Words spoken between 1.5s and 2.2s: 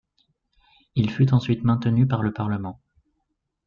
maintenu